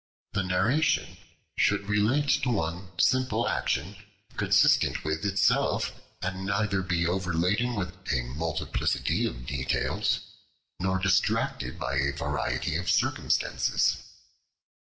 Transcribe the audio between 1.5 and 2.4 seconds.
should relate